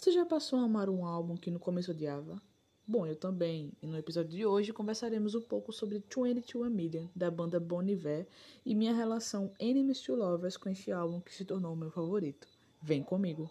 Você 0.00 0.12
já 0.12 0.24
passou 0.24 0.58
a 0.58 0.62
amar 0.62 0.88
um 0.88 1.04
álbum 1.04 1.36
que 1.36 1.50
no 1.50 1.58
começo 1.60 1.90
odiava? 1.90 2.40
Bom, 2.86 3.06
eu 3.06 3.14
também. 3.14 3.70
E 3.82 3.86
no 3.86 3.98
episódio 3.98 4.30
de 4.30 4.46
hoje 4.46 4.72
conversaremos 4.72 5.34
um 5.34 5.42
pouco 5.42 5.74
sobre 5.74 5.98
22 5.98 6.66
A 6.66 6.70
Million, 6.70 7.06
da 7.14 7.30
banda 7.30 7.60
Bon 7.60 7.82
Iver, 7.82 8.26
e 8.64 8.74
minha 8.74 8.94
relação 8.94 9.52
Enemies 9.60 10.00
to 10.00 10.14
Lovers 10.14 10.56
com 10.56 10.70
este 10.70 10.90
álbum 10.90 11.20
que 11.20 11.34
se 11.34 11.44
tornou 11.44 11.76
meu 11.76 11.90
favorito. 11.90 12.48
Vem 12.80 13.02
comigo! 13.02 13.50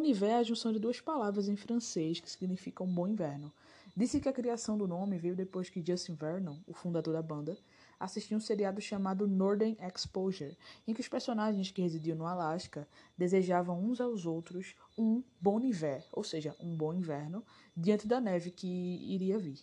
Bon 0.00 0.06
Hiver 0.06 0.30
é 0.30 0.36
a 0.36 0.42
junção 0.42 0.72
de 0.72 0.78
duas 0.78 0.98
palavras 0.98 1.46
em 1.46 1.56
francês 1.56 2.20
que 2.20 2.30
significam 2.30 2.86
bom 2.86 3.06
inverno. 3.06 3.52
Disse 3.94 4.18
que 4.18 4.30
a 4.30 4.32
criação 4.32 4.78
do 4.78 4.88
nome 4.88 5.18
veio 5.18 5.36
depois 5.36 5.68
que 5.68 5.84
Justin 5.86 6.14
Vernon, 6.14 6.56
o 6.66 6.72
fundador 6.72 7.12
da 7.12 7.20
banda, 7.20 7.58
assistiu 7.98 8.38
um 8.38 8.40
seriado 8.40 8.80
chamado 8.80 9.28
Northern 9.28 9.76
Exposure, 9.78 10.56
em 10.88 10.94
que 10.94 11.02
os 11.02 11.08
personagens 11.08 11.70
que 11.70 11.82
residiam 11.82 12.16
no 12.16 12.24
Alasca 12.24 12.88
desejavam 13.18 13.78
uns 13.78 14.00
aos 14.00 14.24
outros 14.24 14.74
um 14.96 15.22
bom 15.38 15.60
hiver, 15.60 16.02
ou 16.12 16.24
seja, 16.24 16.56
um 16.58 16.74
bom 16.74 16.94
inverno, 16.94 17.44
diante 17.76 18.08
da 18.08 18.22
neve 18.22 18.50
que 18.50 18.66
iria 18.66 19.38
vir. 19.38 19.60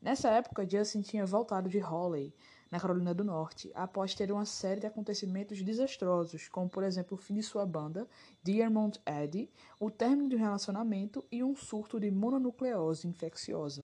Nessa 0.00 0.30
época, 0.30 0.64
Justin 0.70 1.00
tinha 1.00 1.26
voltado 1.26 1.68
de 1.68 1.80
Hawley, 1.80 2.32
na 2.70 2.78
Carolina 2.78 3.12
do 3.12 3.24
Norte, 3.24 3.70
após 3.74 4.14
ter 4.14 4.30
uma 4.30 4.44
série 4.44 4.80
de 4.80 4.86
acontecimentos 4.86 5.60
desastrosos, 5.62 6.48
como 6.48 6.68
por 6.68 6.84
exemplo 6.84 7.16
o 7.16 7.20
fim 7.20 7.34
de 7.34 7.42
sua 7.42 7.66
banda, 7.66 8.08
Dearmont 8.42 9.00
Eddy, 9.04 9.50
o 9.78 9.90
término 9.90 10.28
de 10.28 10.36
um 10.36 10.38
relacionamento 10.38 11.24
e 11.30 11.42
um 11.42 11.56
surto 11.56 11.98
de 11.98 12.10
mononucleose 12.10 13.08
infecciosa. 13.08 13.82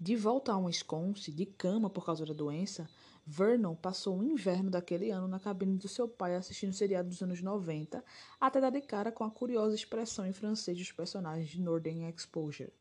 De 0.00 0.14
volta 0.14 0.52
a 0.52 0.58
Wisconsin, 0.58 1.32
de 1.32 1.46
cama 1.46 1.90
por 1.90 2.04
causa 2.04 2.24
da 2.24 2.32
doença, 2.32 2.88
Vernon 3.26 3.74
passou 3.74 4.18
o 4.18 4.24
inverno 4.24 4.70
daquele 4.70 5.10
ano 5.10 5.28
na 5.28 5.38
cabine 5.38 5.76
do 5.76 5.88
seu 5.88 6.08
pai 6.08 6.34
assistindo 6.34 6.72
seriado 6.72 7.08
dos 7.08 7.20
anos 7.20 7.42
90, 7.42 8.02
até 8.40 8.60
dar 8.60 8.70
de 8.70 8.80
cara 8.80 9.12
com 9.12 9.24
a 9.24 9.30
curiosa 9.30 9.74
expressão 9.74 10.24
em 10.24 10.32
francês 10.32 10.78
dos 10.78 10.92
personagens 10.92 11.48
de 11.48 11.60
Northern 11.60 12.04
Exposure. 12.08 12.72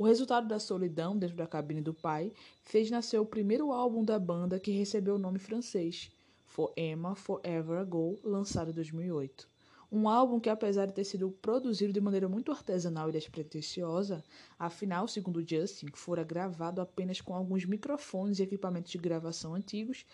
O 0.00 0.04
resultado 0.04 0.48
da 0.48 0.58
solidão 0.58 1.14
dentro 1.14 1.36
da 1.36 1.46
cabine 1.46 1.82
do 1.82 1.92
pai 1.92 2.32
fez 2.62 2.90
nascer 2.90 3.18
o 3.18 3.26
primeiro 3.26 3.70
álbum 3.70 4.02
da 4.02 4.18
banda 4.18 4.58
que 4.58 4.70
recebeu 4.70 5.16
o 5.16 5.18
nome 5.18 5.38
francês, 5.38 6.10
For 6.46 6.72
Emma 6.74 7.14
Forever 7.14 7.80
Ago, 7.80 8.18
lançado 8.24 8.70
em 8.70 8.72
2008. 8.72 9.46
Um 9.92 10.08
álbum 10.08 10.40
que, 10.40 10.48
apesar 10.48 10.86
de 10.86 10.94
ter 10.94 11.04
sido 11.04 11.30
produzido 11.30 11.92
de 11.92 12.00
maneira 12.00 12.30
muito 12.30 12.50
artesanal 12.50 13.10
e 13.10 13.12
despretensiosa, 13.12 14.24
afinal, 14.58 15.06
segundo 15.06 15.46
Justin, 15.46 15.88
fora 15.92 16.24
gravado 16.24 16.80
apenas 16.80 17.20
com 17.20 17.34
alguns 17.34 17.66
microfones 17.66 18.38
e 18.38 18.42
equipamentos 18.42 18.90
de 18.90 18.96
gravação 18.96 19.54
antigos, 19.54 20.06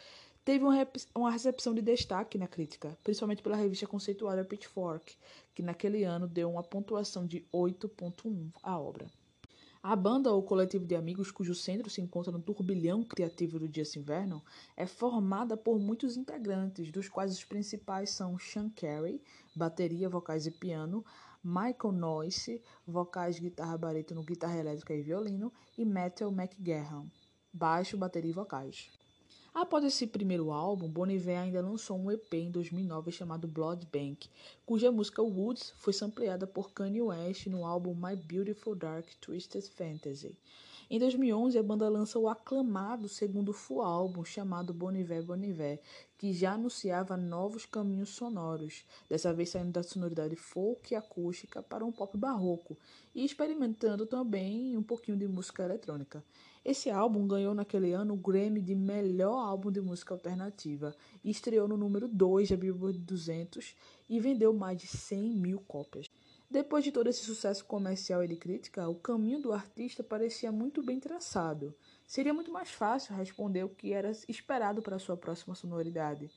teve 0.45 0.65
uma 1.15 1.31
recepção 1.31 1.73
de 1.73 1.81
destaque 1.81 2.37
na 2.37 2.49
crítica, 2.49 2.99
principalmente 3.05 3.41
pela 3.41 3.55
revista 3.55 3.87
conceituada 3.87 4.45
Pitchfork, 4.45 5.15
que 5.55 5.63
naquele 5.63 6.03
ano 6.03 6.27
deu 6.27 6.51
uma 6.51 6.65
pontuação 6.65 7.25
de 7.25 7.47
8.1 7.53 8.51
à 8.65 8.77
obra. 8.77 9.07
A 9.89 9.95
banda 9.95 10.33
ou 10.33 10.43
coletivo 10.43 10.85
de 10.85 10.97
amigos 10.97 11.31
cujo 11.31 11.55
centro 11.55 11.89
se 11.89 12.01
encontra 12.01 12.33
no 12.33 12.43
turbilhão 12.43 13.05
criativo 13.05 13.57
do 13.57 13.73
Justin 13.73 14.03
Vernon 14.03 14.41
é 14.77 14.85
formada 14.85 15.57
por 15.57 15.79
muitos 15.79 16.17
integrantes, 16.17 16.91
dos 16.91 17.09
quais 17.09 17.33
os 17.33 17.45
principais 17.45 18.11
são 18.11 18.37
Sean 18.37 18.69
Carey, 18.69 19.23
bateria, 19.55 20.09
vocais 20.09 20.45
e 20.45 20.51
piano, 20.51 21.05
Michael 21.41 21.93
Noyce, 21.93 22.61
vocais, 22.85 23.39
guitarra, 23.39 23.79
barítono, 23.79 24.25
guitarra 24.25 24.59
elétrica 24.59 24.93
e 24.93 25.03
violino, 25.03 25.53
e 25.79 25.85
Metal 25.85 26.33
McGahern, 26.33 27.09
baixo, 27.53 27.97
bateria 27.97 28.33
e 28.33 28.35
vocais. 28.35 28.91
Após 29.59 29.83
esse 29.85 30.07
primeiro 30.07 30.53
álbum, 30.53 30.87
Bon 30.87 31.07
Iver 31.07 31.41
ainda 31.41 31.63
lançou 31.63 31.99
um 31.99 32.13
EP 32.13 32.35
em 32.35 32.51
2009 32.51 33.11
chamado 33.11 33.49
Blood 33.49 33.87
Bank, 33.91 34.29
cuja 34.67 34.93
música 34.93 35.23
Woods 35.23 35.73
foi 35.79 35.95
sampleada 35.95 36.47
por 36.47 36.73
Kanye 36.73 37.01
West 37.01 37.47
no 37.47 37.65
álbum 37.65 37.95
My 37.95 38.15
Beautiful 38.15 38.75
Dark 38.75 39.07
Twisted 39.19 39.67
Fantasy. 39.71 40.37
Em 40.91 40.99
2011, 40.99 41.59
a 41.59 41.63
banda 41.63 41.89
lança 41.89 42.19
o 42.19 42.29
aclamado 42.29 43.09
segundo 43.09 43.55
full 43.55 43.81
álbum 43.81 44.27
chamado 44.27 44.75
Bon 44.75 44.93
Iver 44.93 45.23
Bon 45.23 45.43
Iver, 45.43 45.81
que 46.19 46.35
já 46.35 46.53
anunciava 46.53 47.17
novos 47.17 47.65
caminhos 47.65 48.11
sonoros, 48.11 48.85
dessa 49.09 49.33
vez 49.33 49.49
saindo 49.49 49.73
da 49.73 49.83
sonoridade 49.83 50.37
folk 50.37 50.93
e 50.93 50.97
acústica 50.97 51.63
para 51.63 51.83
um 51.83 51.91
pop 51.91 52.15
barroco 52.19 52.77
e 53.15 53.25
experimentando 53.25 54.05
também 54.05 54.77
um 54.77 54.83
pouquinho 54.83 55.17
de 55.17 55.27
música 55.27 55.65
eletrônica. 55.65 56.23
Esse 56.69 56.91
álbum 56.91 57.29
ganhou 57.29 57.55
naquele 57.55 57.93
ano 57.93 58.15
o 58.15 58.17
Grammy 58.17 58.61
de 58.61 58.75
melhor 58.75 59.39
álbum 59.39 59.71
de 59.71 59.81
música 59.81 60.13
alternativa 60.13 60.97
e 61.23 61.31
estreou 61.31 61.69
no 61.69 61.77
número 61.77 62.09
2 62.09 62.49
da 62.51 62.57
Billboard 62.57 62.99
200 62.99 63.77
e 64.09 64.19
vendeu 64.19 64.53
mais 64.53 64.77
de 64.77 64.89
100 64.89 65.31
mil 65.37 65.61
cópias. 65.61 66.11
Depois 66.51 66.83
de 66.83 66.91
todo 66.91 67.09
esse 67.09 67.23
sucesso 67.23 67.65
comercial 67.65 68.25
e 68.25 68.27
de 68.27 68.35
crítica, 68.35 68.89
o 68.89 68.97
caminho 68.97 69.41
do 69.41 69.53
artista 69.53 70.03
parecia 70.03 70.51
muito 70.51 70.83
bem 70.83 70.99
traçado. 70.99 71.73
Seria 72.05 72.35
muito 72.35 72.51
mais 72.51 72.69
fácil 72.69 73.15
responder 73.15 73.63
o 73.63 73.69
que 73.69 73.93
era 73.93 74.11
esperado 74.29 74.83
para 74.83 74.99
sua 74.99 75.17
próxima 75.17 75.55
sonoridade. 75.55 76.29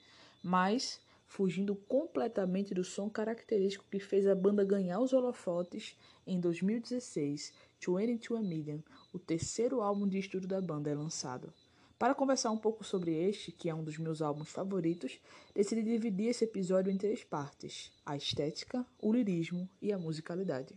Mas, 0.43 1.01
fugindo 1.25 1.75
completamente 1.75 2.71
do 2.71 2.83
som 2.83 3.09
característico 3.09 3.85
que 3.89 3.99
fez 3.99 4.27
a 4.27 4.35
banda 4.35 4.63
ganhar 4.63 4.99
os 4.99 5.11
holofotes, 5.11 5.97
em 6.27 6.39
2016, 6.39 7.51
22 7.79 8.39
A 8.39 8.43
Million, 8.43 8.79
o 9.13 9.17
terceiro 9.17 9.81
álbum 9.81 10.07
de 10.07 10.19
estúdio 10.19 10.49
da 10.49 10.61
banda, 10.61 10.89
é 10.89 10.95
lançado. 10.95 11.53
Para 11.97 12.13
conversar 12.13 12.51
um 12.51 12.57
pouco 12.57 12.83
sobre 12.83 13.13
este, 13.13 13.51
que 13.51 13.69
é 13.69 13.75
um 13.75 13.83
dos 13.83 13.97
meus 13.97 14.21
álbuns 14.21 14.49
favoritos, 14.49 15.19
decidi 15.55 15.83
dividir 15.83 16.27
esse 16.27 16.43
episódio 16.43 16.91
em 16.91 16.97
três 16.97 17.23
partes: 17.23 17.91
a 18.05 18.15
estética, 18.15 18.85
o 19.01 19.11
lirismo 19.11 19.69
e 19.81 19.91
a 19.91 19.97
musicalidade. 19.97 20.75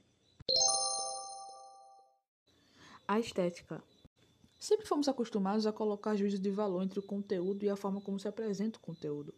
A 3.06 3.18
estética. 3.18 3.82
Sempre 4.58 4.86
fomos 4.86 5.08
acostumados 5.08 5.66
a 5.66 5.72
colocar 5.72 6.14
juízo 6.14 6.38
de 6.38 6.50
valor 6.50 6.82
entre 6.82 7.00
o 7.00 7.02
conteúdo 7.02 7.64
e 7.64 7.68
a 7.68 7.76
forma 7.76 8.00
como 8.00 8.18
se 8.18 8.28
apresenta 8.28 8.78
o 8.78 8.82
conteúdo. 8.82 9.34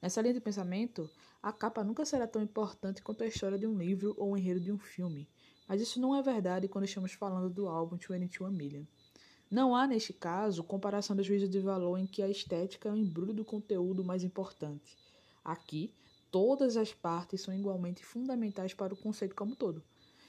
Nessa 0.00 0.22
linha 0.22 0.34
de 0.34 0.40
pensamento, 0.40 1.10
a 1.42 1.52
capa 1.52 1.82
nunca 1.82 2.04
será 2.04 2.28
tão 2.28 2.40
importante 2.40 3.02
quanto 3.02 3.24
a 3.24 3.26
história 3.26 3.58
de 3.58 3.66
um 3.66 3.76
livro 3.76 4.14
ou 4.16 4.30
o 4.30 4.36
enredo 4.36 4.60
de 4.60 4.70
um 4.70 4.78
filme. 4.78 5.28
Mas 5.68 5.82
isso 5.82 6.00
não 6.00 6.16
é 6.16 6.22
verdade 6.22 6.66
quando 6.66 6.86
estamos 6.86 7.12
falando 7.12 7.50
do 7.50 7.68
álbum 7.68 7.96
22 7.96 8.50
Million. 8.50 8.84
Não 9.50 9.76
há, 9.76 9.86
neste 9.86 10.12
caso, 10.12 10.64
comparação 10.64 11.14
do 11.14 11.22
juízo 11.22 11.46
de 11.46 11.60
valor 11.60 11.98
em 11.98 12.06
que 12.06 12.22
a 12.22 12.28
estética 12.28 12.88
é 12.88 12.92
o 12.92 12.96
embrulho 12.96 13.34
do 13.34 13.44
conteúdo 13.44 14.02
mais 14.04 14.24
importante. 14.24 14.96
Aqui, 15.44 15.94
todas 16.30 16.76
as 16.76 16.92
partes 16.92 17.42
são 17.42 17.54
igualmente 17.54 18.04
fundamentais 18.04 18.72
para 18.72 18.94
o 18.94 18.96
conceito 18.96 19.34
como 19.34 19.54
todo. 19.54 19.82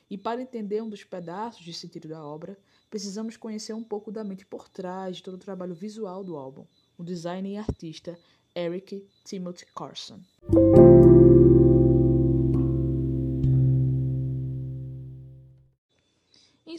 E 0.10 0.18
para 0.18 0.42
entender 0.42 0.82
um 0.82 0.90
dos 0.90 1.04
pedaços 1.04 1.64
de 1.64 1.74
sentido 1.74 2.08
da 2.08 2.24
obra, 2.24 2.58
precisamos 2.90 3.38
conhecer 3.38 3.74
um 3.74 3.84
pouco 3.84 4.12
da 4.12 4.24
mente 4.24 4.46
por 4.46 4.68
trás 4.68 5.18
de 5.18 5.24
todo 5.24 5.36
o 5.36 5.40
trabalho 5.40 5.76
visual 5.76 6.24
do 6.24 6.36
álbum, 6.36 6.66
o 6.98 7.04
designer 7.04 7.52
e 7.52 7.58
artista 7.58 8.18
Eric 8.56 9.06
Timothy 9.24 9.66
Carson. 9.76 10.20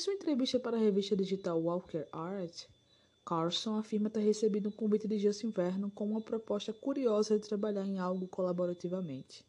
Sua 0.00 0.14
entrevista 0.14 0.58
para 0.58 0.78
a 0.78 0.80
revista 0.80 1.14
digital 1.14 1.60
Walker 1.60 2.08
Art, 2.10 2.64
Carson 3.22 3.76
afirma 3.76 4.08
ter 4.08 4.20
recebido 4.20 4.70
um 4.70 4.72
convite 4.72 5.06
de 5.06 5.18
Justin 5.18 5.50
Vernon 5.50 5.90
com 5.90 6.06
uma 6.06 6.22
proposta 6.22 6.72
curiosa 6.72 7.38
de 7.38 7.46
trabalhar 7.46 7.86
em 7.86 7.98
algo 7.98 8.26
colaborativamente. 8.26 9.44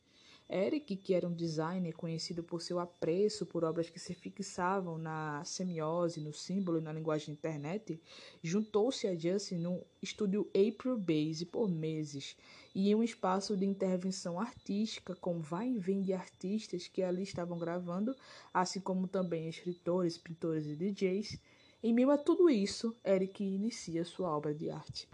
Eric, 0.54 0.98
que 0.98 1.14
era 1.14 1.26
um 1.26 1.34
designer 1.34 1.94
conhecido 1.94 2.44
por 2.44 2.62
seu 2.62 2.78
apreço 2.78 3.46
por 3.46 3.64
obras 3.64 3.90
que 3.90 3.98
se 3.98 4.14
fixavam 4.14 4.98
na 4.98 5.42
semiose, 5.46 6.20
no 6.20 6.34
símbolo 6.34 6.78
e 6.78 6.82
na 6.82 6.92
linguagem 6.92 7.28
da 7.28 7.34
internet, 7.34 7.98
juntou-se 8.44 9.08
a 9.08 9.16
Justin 9.16 9.60
no 9.60 9.82
estúdio 10.02 10.50
April 10.50 10.98
Base 10.98 11.46
por 11.46 11.70
meses 11.70 12.36
e 12.76 12.90
em 12.90 12.96
um 12.96 13.02
espaço 13.02 13.56
de 13.56 13.66
intervenção 13.66 14.38
artística 14.38 15.16
com 15.16 15.40
vai 15.40 15.70
e 15.70 15.78
vem 15.78 16.02
de 16.02 16.12
artistas 16.12 16.86
que 16.86 17.02
ali 17.02 17.24
estavam 17.24 17.58
gravando, 17.58 18.14
assim 18.54 18.82
como 18.82 19.08
também 19.08 19.48
escritores, 19.48 20.18
pintores 20.18 20.66
e 20.66 20.76
DJs. 20.76 21.40
Em 21.82 21.94
meio 21.94 22.12
a 22.12 22.18
tudo 22.18 22.50
isso, 22.50 22.94
Eric 23.06 23.42
inicia 23.42 24.04
sua 24.04 24.36
obra 24.36 24.54
de 24.54 24.70
arte. 24.70 25.08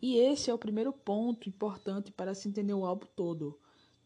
E 0.00 0.18
esse 0.18 0.50
é 0.50 0.54
o 0.54 0.58
primeiro 0.58 0.92
ponto 0.92 1.48
importante 1.48 2.12
para 2.12 2.32
se 2.32 2.48
entender 2.48 2.74
o 2.74 2.86
álbum 2.86 3.06
todo 3.16 3.58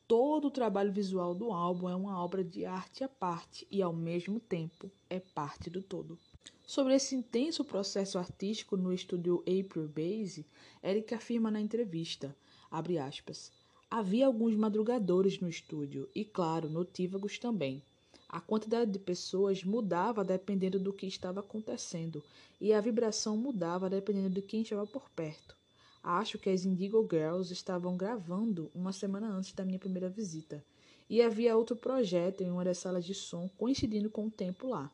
Todo 0.09 0.49
o 0.49 0.51
trabalho 0.51 0.91
visual 0.91 1.35
do 1.35 1.53
álbum 1.53 1.87
é 1.87 1.95
uma 1.95 2.25
obra 2.25 2.43
de 2.43 2.65
arte 2.65 3.05
à 3.05 3.09
parte 3.11 3.69
e, 3.71 3.83
ao 3.83 3.93
mesmo 3.93 4.41
tempo, 4.41 4.91
é 5.11 5.21
parte 5.21 5.69
do 5.69 5.83
todo. 5.83 6.19
Sobre 6.67 6.95
esse 6.95 7.15
intenso 7.15 7.63
processo 7.63 8.19
artístico 8.19 8.75
no 8.75 8.91
estúdio 8.91 9.41
April 9.41 9.87
Base, 9.87 10.47
Eric 10.83 11.15
afirma 11.15 11.51
na 11.51 11.61
entrevista, 11.61 12.35
aspas, 12.71 13.53
Havia 13.91 14.27
alguns 14.27 14.57
madrugadores 14.57 15.41
no 15.41 15.49
estúdio 15.49 16.09
e, 16.15 16.25
claro, 16.25 16.71
notívagos 16.71 17.39
também. 17.39 17.83
A 18.31 18.41
quantidade 18.41 18.91
de 18.91 18.99
pessoas 18.99 19.63
mudava 19.63 20.25
dependendo 20.25 20.79
do 20.79 20.91
que 20.91 21.05
estava 21.05 21.41
acontecendo 21.41 22.25
e 22.59 22.73
a 22.73 22.81
vibração 22.81 23.37
mudava 23.37 23.91
dependendo 23.91 24.31
de 24.31 24.41
quem 24.41 24.63
estava 24.63 24.87
por 24.87 25.11
perto. 25.11 25.58
Acho 26.03 26.39
que 26.39 26.49
as 26.49 26.65
Indigo 26.65 27.07
Girls 27.11 27.53
estavam 27.53 27.97
gravando 27.97 28.71
uma 28.75 28.93
semana 28.93 29.29
antes 29.29 29.53
da 29.53 29.65
minha 29.65 29.79
primeira 29.79 30.09
visita. 30.09 30.65
E 31.11 31.23
havia 31.23 31.57
outro 31.57 31.75
projeto 31.75 32.43
em 32.43 32.51
uma 32.51 32.65
das 32.65 32.79
salas 32.79 33.05
de 33.05 33.15
som 33.15 33.49
coincidindo 33.57 34.11
com 34.11 34.27
o 34.27 34.31
tempo 34.31 34.69
lá. 34.69 34.91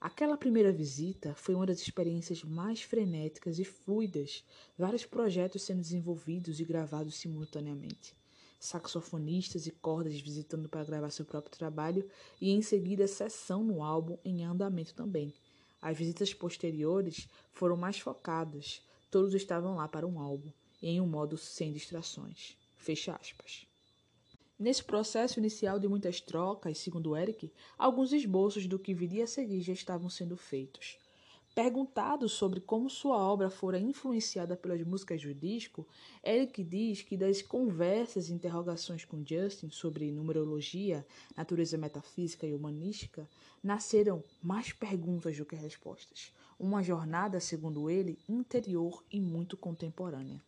Aquela 0.00 0.36
primeira 0.36 0.70
visita 0.70 1.34
foi 1.34 1.54
uma 1.54 1.64
das 1.64 1.80
experiências 1.80 2.44
mais 2.44 2.82
frenéticas 2.82 3.58
e 3.58 3.64
fluidas, 3.64 4.44
vários 4.76 5.06
projetos 5.06 5.62
sendo 5.62 5.80
desenvolvidos 5.80 6.60
e 6.60 6.64
gravados 6.64 7.14
simultaneamente. 7.14 8.14
Saxofonistas 8.60 9.66
e 9.66 9.70
cordas 9.70 10.20
visitando 10.20 10.68
para 10.68 10.84
gravar 10.84 11.08
seu 11.10 11.24
próprio 11.24 11.56
trabalho 11.56 12.06
e 12.38 12.50
em 12.50 12.60
seguida 12.60 13.06
sessão 13.06 13.64
no 13.64 13.82
álbum 13.82 14.18
em 14.22 14.44
andamento 14.44 14.94
também. 14.94 15.32
As 15.80 15.96
visitas 15.96 16.34
posteriores 16.34 17.26
foram 17.50 17.76
mais 17.76 17.98
focadas, 17.98 18.82
Todos 19.14 19.32
estavam 19.32 19.76
lá 19.76 19.86
para 19.86 20.08
um 20.08 20.18
álbum, 20.18 20.50
em 20.82 21.00
um 21.00 21.06
modo 21.06 21.36
sem 21.38 21.72
distrações. 21.72 22.56
Fecha 22.74 23.14
aspas. 23.14 23.64
Nesse 24.58 24.82
processo 24.82 25.38
inicial 25.38 25.78
de 25.78 25.86
muitas 25.86 26.20
trocas, 26.20 26.78
segundo 26.78 27.16
Eric, 27.16 27.52
alguns 27.78 28.12
esboços 28.12 28.66
do 28.66 28.76
que 28.76 28.92
viria 28.92 29.22
a 29.22 29.28
seguir 29.28 29.60
já 29.60 29.72
estavam 29.72 30.10
sendo 30.10 30.36
feitos. 30.36 30.98
Perguntado 31.54 32.28
sobre 32.28 32.60
como 32.60 32.90
sua 32.90 33.16
obra 33.16 33.48
fora 33.48 33.78
influenciada 33.78 34.56
pelas 34.56 34.82
músicas 34.82 35.22
do 35.22 35.32
disco, 35.32 35.86
Eric 36.26 36.64
diz 36.64 37.02
que 37.02 37.16
das 37.16 37.40
conversas 37.40 38.28
e 38.28 38.34
interrogações 38.34 39.04
com 39.04 39.24
Justin 39.24 39.70
sobre 39.70 40.10
numerologia, 40.10 41.06
natureza 41.36 41.78
metafísica 41.78 42.48
e 42.48 42.52
humanística, 42.52 43.30
nasceram 43.62 44.24
mais 44.42 44.72
perguntas 44.72 45.38
do 45.38 45.46
que 45.46 45.54
respostas. 45.54 46.32
Uma 46.58 46.82
jornada, 46.82 47.40
segundo 47.40 47.90
ele, 47.90 48.18
interior 48.28 49.04
e 49.10 49.20
muito 49.20 49.56
contemporânea. 49.56 50.42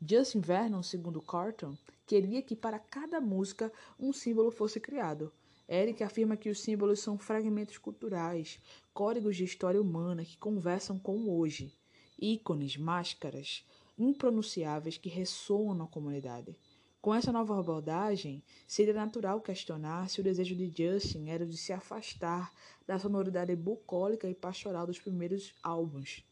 Justin 0.00 0.40
Vernon, 0.40 0.82
segundo 0.82 1.20
Carton, 1.20 1.76
queria 2.06 2.42
que 2.42 2.54
para 2.54 2.78
cada 2.78 3.20
música 3.20 3.72
um 3.98 4.12
símbolo 4.12 4.50
fosse 4.50 4.78
criado, 4.78 5.32
Eric 5.68 6.02
afirma 6.02 6.36
que 6.36 6.48
os 6.48 6.60
símbolos 6.60 7.00
são 7.00 7.18
fragmentos 7.18 7.76
culturais, 7.76 8.58
códigos 8.94 9.36
de 9.36 9.44
história 9.44 9.80
humana 9.80 10.24
que 10.24 10.38
conversam 10.38 10.98
com 10.98 11.16
o 11.16 11.38
hoje, 11.38 11.72
ícones, 12.18 12.76
máscaras 12.76 13.64
impronunciáveis 13.98 14.96
que 14.96 15.08
ressoam 15.08 15.74
na 15.74 15.86
comunidade. 15.86 16.56
Com 17.00 17.14
essa 17.14 17.30
nova 17.30 17.58
abordagem, 17.58 18.42
seria 18.66 18.92
natural 18.92 19.40
questionar 19.40 20.10
se 20.10 20.20
o 20.20 20.24
desejo 20.24 20.56
de 20.56 20.66
Justin 20.66 21.28
era 21.28 21.46
de 21.46 21.56
se 21.56 21.72
afastar 21.72 22.52
da 22.86 22.98
sonoridade 22.98 23.54
bucólica 23.54 24.28
e 24.28 24.34
pastoral 24.34 24.86
dos 24.86 24.98
primeiros 24.98 25.54
álbuns. 25.62 26.24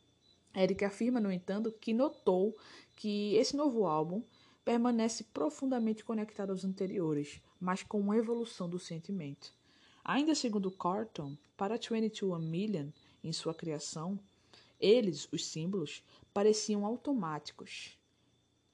Eric 0.56 0.84
afirma, 0.84 1.20
no 1.20 1.30
entanto, 1.30 1.70
que 1.70 1.94
notou 1.94 2.56
que 2.96 3.34
esse 3.36 3.56
novo 3.56 3.86
álbum 3.86 4.24
permanece 4.64 5.22
profundamente 5.22 6.04
conectado 6.04 6.50
aos 6.50 6.64
anteriores, 6.64 7.40
mas 7.60 7.84
com 7.84 8.00
uma 8.00 8.16
evolução 8.16 8.68
do 8.68 8.78
sentimento. 8.78 9.54
Ainda 10.04 10.34
segundo 10.34 10.70
Carton, 10.70 11.36
para 11.56 11.76
22 11.76 12.32
A 12.32 12.38
Million, 12.40 12.88
em 13.22 13.32
sua 13.32 13.54
criação, 13.54 14.18
eles, 14.80 15.28
os 15.30 15.46
símbolos, 15.46 16.02
pareciam 16.34 16.84
automáticos. 16.84 17.96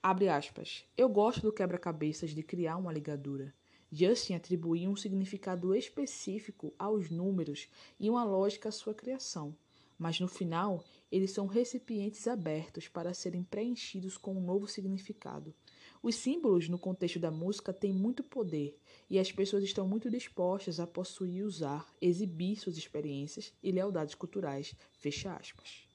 Abre 0.05 0.29
aspas. 0.29 0.85
Eu 0.97 1.09
gosto 1.09 1.43
do 1.43 1.53
quebra-cabeças 1.53 2.31
de 2.31 2.43
criar 2.43 2.77
uma 2.77 2.93
ligadura. 2.93 3.55
Justin 3.93 4.35
atribuía 4.35 4.91
um 4.91 4.97
significado 4.97 5.73
específico 5.77 6.75
aos 6.77 7.09
números 7.09 7.69
e 8.01 8.11
uma 8.11 8.25
lógica 8.25 8.69
à 8.69 8.73
sua 8.73 8.95
criação, 8.95 9.55
mas 9.97 10.19
no 10.19 10.27
final 10.27 10.83
eles 11.11 11.31
são 11.31 11.47
recipientes 11.47 12.27
abertos 12.27 12.89
para 12.89 13.15
serem 13.15 13.45
preenchidos 13.45 14.17
com 14.17 14.35
um 14.35 14.41
novo 14.41 14.67
significado. 14.67 15.55
Os 16.03 16.17
símbolos 16.17 16.69
no 16.69 16.81
contexto 16.81 17.21
da 17.21 17.31
música 17.31 17.73
têm 17.73 17.93
muito 17.93 18.25
poder 18.25 18.77
e 19.09 19.21
as 19.21 19.31
pessoas 19.31 19.63
estão 19.63 19.87
muito 19.87 20.11
dispostas 20.11 20.81
a 20.81 20.87
possuir, 20.87 21.45
usar, 21.45 21.87
exibir 22.01 22.57
suas 22.57 22.77
experiências 22.77 23.53
e 23.63 23.71
lealdades 23.71 24.17
culturais. 24.17 24.75
Fecha 24.91 25.33
aspas. 25.33 25.92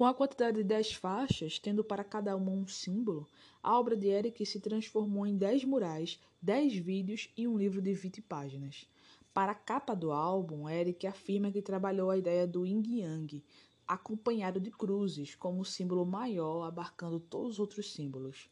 Com 0.00 0.06
a 0.06 0.14
quantidade 0.14 0.56
de 0.56 0.64
10 0.64 0.94
faixas, 0.94 1.58
tendo 1.58 1.84
para 1.84 2.02
cada 2.02 2.34
uma 2.34 2.50
um 2.52 2.66
símbolo, 2.66 3.28
a 3.62 3.78
obra 3.78 3.94
de 3.94 4.06
Eric 4.06 4.46
se 4.46 4.58
transformou 4.58 5.26
em 5.26 5.36
10 5.36 5.66
murais, 5.66 6.18
10 6.40 6.74
vídeos 6.76 7.28
e 7.36 7.46
um 7.46 7.58
livro 7.58 7.82
de 7.82 7.92
20 7.92 8.22
páginas. 8.22 8.88
Para 9.34 9.52
a 9.52 9.54
capa 9.54 9.94
do 9.94 10.10
álbum, 10.10 10.66
Eric 10.66 11.06
afirma 11.06 11.52
que 11.52 11.60
trabalhou 11.60 12.08
a 12.08 12.16
ideia 12.16 12.46
do 12.46 12.64
yin 12.64 12.82
yang, 12.82 13.44
acompanhado 13.86 14.58
de 14.58 14.70
cruzes 14.70 15.34
como 15.34 15.66
símbolo 15.66 16.06
maior 16.06 16.62
abarcando 16.62 17.20
todos 17.20 17.50
os 17.50 17.60
outros 17.60 17.92
símbolos. 17.92 18.48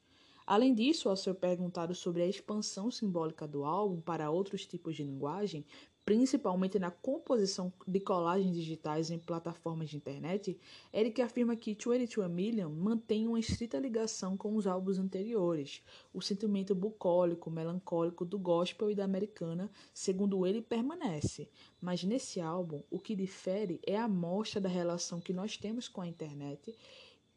Além 0.47 0.75
disso, 0.75 1.09
ao 1.09 1.17
ser 1.17 1.35
perguntado 1.35 1.95
sobre 1.95 2.23
a 2.23 2.27
expansão 2.27 2.91
simbólica 2.91 3.49
do 3.49 3.65
álbum 3.65 4.03
para 4.03 4.31
outros 4.31 4.67
tipos 4.67 4.97
de 4.97 5.03
linguagem, 5.03 5.65
principalmente 6.09 6.79
na 6.79 6.91
composição 6.91 7.71
de 7.87 8.01
colagens 8.01 8.57
digitais 8.57 9.11
em 9.11 9.19
plataformas 9.19 9.91
de 9.91 9.99
internet, 9.99 10.59
Eric 10.91 11.21
afirma 11.21 11.55
que 11.55 11.75
22 11.75 12.17
Million 12.31 12.71
mantém 12.71 13.29
uma 13.29 13.39
estrita 13.39 13.79
ligação 13.79 14.35
com 14.35 14.57
os 14.57 14.67
álbuns 14.67 14.99
anteriores. 14.99 15.83
O 16.15 16.23
sentimento 16.23 16.75
bucólico, 16.75 17.51
melancólico 17.51 18.25
do 18.25 18.39
gospel 18.39 18.91
e 18.91 18.95
da 18.95 19.05
americana, 19.05 19.71
segundo 19.93 20.47
ele, 20.47 20.63
permanece. 20.63 21.47
Mas 21.79 22.03
nesse 22.03 22.41
álbum, 22.41 22.83
o 22.91 22.99
que 22.99 23.15
difere 23.15 23.79
é 23.87 23.99
a 23.99 24.09
mostra 24.09 24.63
da 24.63 24.69
relação 24.71 25.21
que 25.21 25.35
nós 25.35 25.59
temos 25.59 25.89
com 25.89 26.01
a 26.01 26.09
internet 26.09 26.75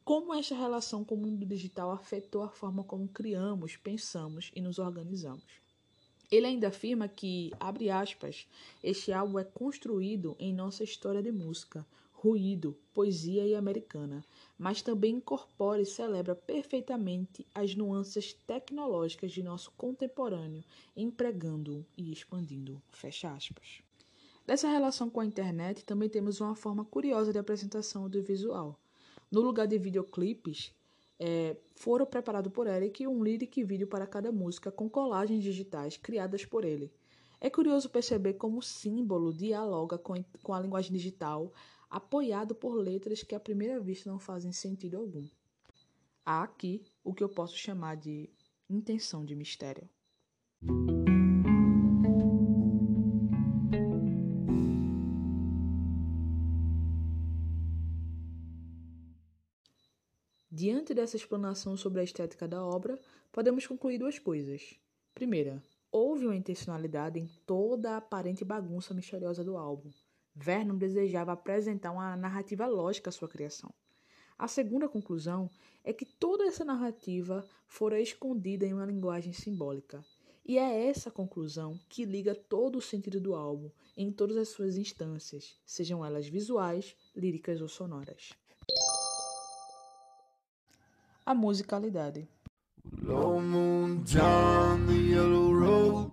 como 0.04 0.34
esta 0.34 0.56
relação 0.56 1.04
com 1.06 1.14
o 1.14 1.18
mundo 1.18 1.46
digital 1.46 1.92
afetou 1.92 2.42
a 2.42 2.50
forma 2.50 2.84
como 2.84 3.08
criamos, 3.08 3.78
pensamos 3.78 4.52
e 4.56 4.60
nos 4.62 4.80
organizamos. 4.80 5.61
Ele 6.32 6.48
ainda 6.48 6.70
afirma 6.70 7.10
que, 7.10 7.52
abre 7.60 7.90
aspas, 7.90 8.48
este 8.82 9.12
álbum 9.12 9.38
é 9.38 9.44
construído 9.44 10.34
em 10.40 10.54
nossa 10.54 10.82
história 10.82 11.22
de 11.22 11.30
música, 11.30 11.86
ruído, 12.14 12.78
poesia 12.94 13.46
e 13.46 13.54
americana, 13.54 14.24
mas 14.58 14.82
também 14.82 15.16
incorpora 15.16 15.82
e 15.82 15.86
celebra 15.86 16.34
perfeitamente 16.34 17.46
as 17.54 17.76
nuances 17.76 18.32
tecnológicas 18.32 19.32
de 19.32 19.44
nosso 19.44 19.72
contemporâneo, 19.72 20.64
empregando 20.96 21.86
e 21.98 22.14
expandindo. 22.14 22.82
Fecha 22.92 23.34
aspas. 23.34 23.82
Dessa 24.46 24.70
relação 24.70 25.10
com 25.10 25.20
a 25.20 25.26
internet, 25.26 25.84
também 25.84 26.08
temos 26.08 26.40
uma 26.40 26.56
forma 26.56 26.86
curiosa 26.86 27.34
de 27.34 27.40
apresentação 27.40 28.04
audiovisual. 28.04 28.80
No 29.32 29.42
lugar 29.42 29.68
de 29.68 29.78
videoclipes, 29.78 30.72
é, 31.24 31.56
foram 31.76 32.04
preparados 32.04 32.52
por 32.52 32.66
Eric 32.66 33.06
um 33.06 33.24
lyric 33.24 33.64
vídeo 33.64 33.86
para 33.86 34.08
cada 34.08 34.32
música 34.32 34.72
com 34.72 34.90
colagens 34.90 35.44
digitais 35.44 35.96
criadas 35.96 36.46
por 36.46 36.66
ele. 36.66 36.92
É 37.40 37.48
curioso 37.48 37.92
perceber 37.92 38.34
como 38.34 38.58
o 38.58 38.64
símbolo 38.64 39.32
dialoga 39.32 40.00
com, 40.00 40.16
com 40.42 40.52
a 40.52 40.60
linguagem 40.60 40.92
digital, 40.92 41.54
apoiado 41.92 42.56
por 42.56 42.74
letras 42.74 43.22
que 43.22 43.36
à 43.36 43.40
primeira 43.40 43.80
vista 43.80 44.10
não 44.10 44.18
fazem 44.18 44.52
sentido 44.52 44.98
algum. 44.98 45.28
Há 46.26 46.42
aqui 46.42 46.84
o 47.04 47.14
que 47.14 47.24
eu 47.24 47.30
posso 47.30 47.56
chamar 47.56 47.98
de 47.98 48.28
intenção 48.68 49.24
de 49.24 49.36
mistério. 49.36 49.88
Diante 60.64 60.94
dessa 60.94 61.16
explanação 61.16 61.76
sobre 61.76 62.02
a 62.02 62.04
estética 62.04 62.48
da 62.48 62.64
obra, 62.64 63.00
podemos 63.32 63.66
concluir 63.66 63.98
duas 63.98 64.20
coisas. 64.20 64.76
Primeira, 65.12 65.60
houve 65.92 66.28
uma 66.28 66.36
intencionalidade 66.36 67.18
em 67.18 67.28
toda 67.48 67.94
a 67.94 67.98
aparente 67.98 68.46
bagunça 68.46 68.94
misteriosa 68.94 69.44
do 69.44 69.58
álbum. 69.58 69.90
Vernon 70.36 70.78
desejava 70.78 71.32
apresentar 71.32 71.92
uma 71.92 72.16
narrativa 72.16 72.68
lógica 72.68 73.10
à 73.10 73.12
sua 73.12 73.28
criação. 73.28 73.74
A 74.38 74.48
segunda 74.48 74.88
conclusão 74.88 75.50
é 75.84 75.92
que 75.92 76.06
toda 76.06 76.46
essa 76.46 76.64
narrativa 76.64 77.44
fora 77.66 78.00
escondida 78.00 78.64
em 78.64 78.76
uma 78.76 78.86
linguagem 78.86 79.34
simbólica. 79.34 80.06
E 80.46 80.60
é 80.60 80.86
essa 80.90 81.10
conclusão 81.10 81.80
que 81.90 82.06
liga 82.06 82.36
todo 82.36 82.78
o 82.78 82.82
sentido 82.84 83.20
do 83.20 83.34
álbum 83.34 83.72
em 83.98 84.12
todas 84.12 84.38
as 84.38 84.50
suas 84.50 84.78
instâncias, 84.78 85.56
sejam 85.66 86.06
elas 86.06 86.28
visuais, 86.28 86.96
líricas 87.16 87.62
ou 87.62 87.68
sonoras. 87.68 88.40
A 91.32 91.34
musicalidade. 91.34 92.28
Low 93.04 93.40
moon 93.40 94.04
down 94.04 94.86
the 94.86 94.98
yellow 95.16 95.54
road. 95.54 96.12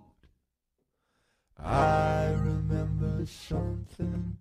I 1.61 2.27
remember 2.39 3.25
something. 3.25 4.37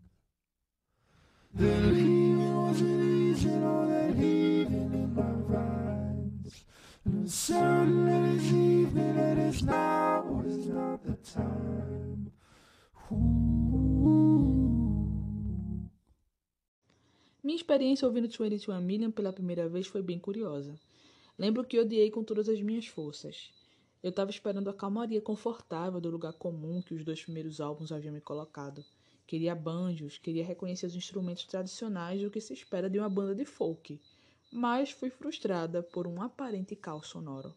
That 1.52 1.82
heaving 1.82 2.56
wasn't 2.62 3.02
easy, 3.02 3.57
experiência 17.68 18.08
ouvindo 18.08 18.26
22 18.26 18.66
Million 18.82 19.10
pela 19.10 19.30
primeira 19.30 19.68
vez 19.68 19.86
foi 19.86 20.00
bem 20.00 20.18
curiosa. 20.18 20.74
Lembro 21.38 21.62
que 21.62 21.78
odiei 21.78 22.10
com 22.10 22.24
todas 22.24 22.48
as 22.48 22.62
minhas 22.62 22.86
forças. 22.86 23.52
Eu 24.02 24.08
estava 24.08 24.30
esperando 24.30 24.70
a 24.70 24.72
calmaria 24.72 25.20
confortável 25.20 26.00
do 26.00 26.08
lugar 26.08 26.32
comum 26.32 26.80
que 26.80 26.94
os 26.94 27.04
dois 27.04 27.22
primeiros 27.22 27.60
álbuns 27.60 27.92
haviam 27.92 28.14
me 28.14 28.22
colocado. 28.22 28.82
Queria 29.26 29.54
banjos, 29.54 30.16
queria 30.16 30.42
reconhecer 30.42 30.86
os 30.86 30.96
instrumentos 30.96 31.44
tradicionais 31.44 32.22
do 32.22 32.30
que 32.30 32.40
se 32.40 32.54
espera 32.54 32.88
de 32.88 32.98
uma 32.98 33.08
banda 33.10 33.34
de 33.34 33.44
folk, 33.44 34.00
mas 34.50 34.90
fui 34.90 35.10
frustrada 35.10 35.82
por 35.82 36.06
um 36.06 36.22
aparente 36.22 36.74
caos 36.74 37.08
sonoro. 37.08 37.54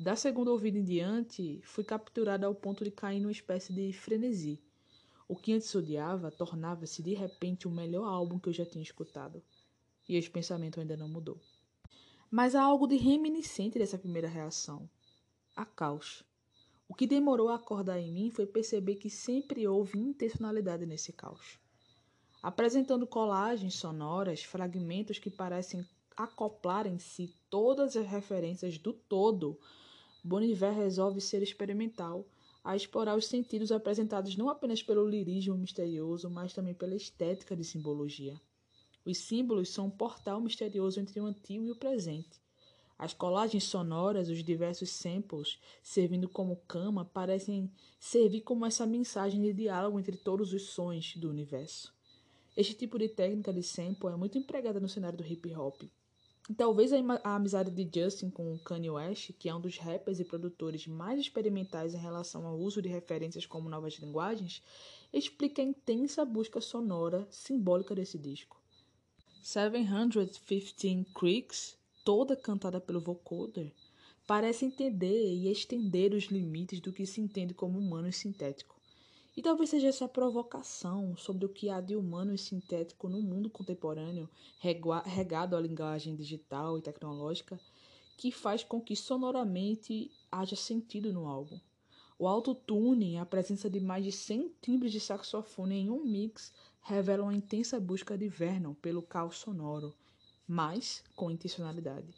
Da 0.00 0.16
segunda 0.16 0.52
ouvida 0.52 0.78
em 0.78 0.84
diante, 0.84 1.60
fui 1.64 1.84
capturada 1.84 2.46
ao 2.46 2.54
ponto 2.54 2.82
de 2.82 2.90
cair 2.90 3.20
numa 3.20 3.30
espécie 3.30 3.74
de 3.74 3.92
frenesi. 3.92 4.58
O 5.28 5.36
que 5.36 5.52
antes 5.52 5.74
odiava 5.74 6.30
tornava-se 6.30 7.02
de 7.02 7.12
repente 7.12 7.68
o 7.68 7.70
melhor 7.70 8.08
álbum 8.08 8.38
que 8.38 8.48
eu 8.48 8.52
já 8.52 8.64
tinha 8.64 8.82
escutado. 8.82 9.42
E 10.08 10.16
esse 10.16 10.30
pensamento 10.30 10.80
ainda 10.80 10.96
não 10.96 11.06
mudou. 11.06 11.38
Mas 12.30 12.54
há 12.54 12.62
algo 12.62 12.86
de 12.86 12.96
reminiscente 12.96 13.78
dessa 13.78 13.98
primeira 13.98 14.26
reação: 14.26 14.88
a 15.54 15.66
caos. 15.66 16.24
O 16.88 16.94
que 16.94 17.06
demorou 17.06 17.50
a 17.50 17.56
acordar 17.56 18.00
em 18.00 18.10
mim 18.10 18.30
foi 18.30 18.46
perceber 18.46 18.94
que 18.94 19.10
sempre 19.10 19.68
houve 19.68 19.98
intencionalidade 19.98 20.86
nesse 20.86 21.12
caos. 21.12 21.58
Apresentando 22.42 23.06
colagens 23.06 23.74
sonoras, 23.74 24.42
fragmentos 24.42 25.18
que 25.18 25.28
parecem 25.28 25.86
acoplar 26.16 26.86
em 26.86 26.98
si 26.98 27.34
todas 27.50 27.96
as 27.96 28.06
referências 28.06 28.78
do 28.78 28.94
todo, 28.94 29.60
Boniver 30.24 30.72
resolve 30.72 31.20
ser 31.20 31.42
experimental 31.42 32.26
a 32.62 32.76
explorar 32.76 33.16
os 33.16 33.26
sentidos 33.26 33.72
apresentados 33.72 34.36
não 34.36 34.48
apenas 34.48 34.82
pelo 34.82 35.08
lirismo 35.08 35.56
misterioso, 35.56 36.28
mas 36.28 36.52
também 36.52 36.74
pela 36.74 36.94
estética 36.94 37.56
de 37.56 37.64
simbologia. 37.64 38.40
Os 39.04 39.18
símbolos 39.18 39.70
são 39.70 39.86
um 39.86 39.90
portal 39.90 40.40
misterioso 40.40 41.00
entre 41.00 41.20
o 41.20 41.26
antigo 41.26 41.64
e 41.64 41.70
o 41.70 41.76
presente. 41.76 42.40
As 42.98 43.14
colagens 43.14 43.64
sonoras, 43.64 44.28
os 44.28 44.42
diversos 44.42 44.90
samples, 44.90 45.58
servindo 45.82 46.28
como 46.28 46.56
cama, 46.66 47.04
parecem 47.04 47.70
servir 47.98 48.40
como 48.40 48.66
essa 48.66 48.84
mensagem 48.84 49.40
de 49.40 49.52
diálogo 49.52 49.98
entre 49.98 50.16
todos 50.16 50.52
os 50.52 50.70
sons 50.70 51.16
do 51.16 51.30
universo. 51.30 51.94
Este 52.56 52.74
tipo 52.74 52.98
de 52.98 53.08
técnica 53.08 53.52
de 53.52 53.62
sample 53.62 54.08
é 54.08 54.16
muito 54.16 54.36
empregada 54.36 54.80
no 54.80 54.88
cenário 54.88 55.16
do 55.16 55.24
hip 55.24 55.54
hop. 55.54 55.82
Talvez 56.56 56.90
a 56.94 57.34
amizade 57.34 57.70
de 57.70 58.00
Justin 58.00 58.30
com 58.30 58.58
Kanye 58.60 58.88
West, 58.88 59.32
que 59.38 59.50
é 59.50 59.54
um 59.54 59.60
dos 59.60 59.76
rappers 59.76 60.18
e 60.18 60.24
produtores 60.24 60.86
mais 60.86 61.20
experimentais 61.20 61.92
em 61.92 61.98
relação 61.98 62.46
ao 62.46 62.58
uso 62.58 62.80
de 62.80 62.88
referências 62.88 63.44
como 63.44 63.68
novas 63.68 63.94
linguagens, 63.94 64.62
explique 65.12 65.60
a 65.60 65.64
intensa 65.64 66.24
busca 66.24 66.58
sonora 66.58 67.28
simbólica 67.30 67.94
desse 67.94 68.16
disco. 68.16 68.58
715 69.42 71.06
Creeks, 71.14 71.76
toda 72.02 72.34
cantada 72.34 72.80
pelo 72.80 73.00
vocoder, 73.00 73.70
parece 74.26 74.64
entender 74.64 75.34
e 75.34 75.50
estender 75.52 76.14
os 76.14 76.24
limites 76.24 76.80
do 76.80 76.94
que 76.94 77.04
se 77.04 77.20
entende 77.20 77.52
como 77.52 77.78
humano 77.78 78.08
e 78.08 78.12
sintético. 78.12 78.77
E 79.38 79.40
talvez 79.40 79.70
seja 79.70 79.86
essa 79.86 80.08
provocação 80.08 81.16
sobre 81.16 81.46
o 81.46 81.48
que 81.48 81.70
há 81.70 81.80
de 81.80 81.94
humano 81.94 82.34
e 82.34 82.36
sintético 82.36 83.08
no 83.08 83.22
mundo 83.22 83.48
contemporâneo, 83.48 84.28
regado 84.58 85.54
à 85.54 85.60
linguagem 85.60 86.16
digital 86.16 86.76
e 86.76 86.82
tecnológica, 86.82 87.56
que 88.16 88.32
faz 88.32 88.64
com 88.64 88.80
que 88.80 88.96
sonoramente 88.96 90.10
haja 90.28 90.56
sentido 90.56 91.12
no 91.12 91.28
álbum. 91.28 91.56
O 92.18 92.26
autotune, 92.26 93.16
a 93.16 93.24
presença 93.24 93.70
de 93.70 93.78
mais 93.78 94.04
de 94.04 94.10
100 94.10 94.56
timbres 94.60 94.90
de 94.90 94.98
saxofone 94.98 95.76
em 95.76 95.88
um 95.88 96.04
mix, 96.04 96.52
revelam 96.80 97.26
uma 97.26 97.36
intensa 97.36 97.78
busca 97.78 98.18
de 98.18 98.28
Vernon 98.28 98.74
pelo 98.74 99.02
caos 99.02 99.38
sonoro, 99.38 99.94
mas 100.48 101.04
com 101.14 101.30
intencionalidade. 101.30 102.12